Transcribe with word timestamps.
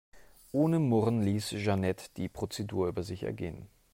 Ohne 0.51 0.79
Murren 0.79 1.21
ließ 1.21 1.49
Jeanette 1.51 2.09
die 2.17 2.27
Prozedur 2.27 2.87
über 2.87 3.03
sich 3.03 3.21
ergehen. 3.21 3.67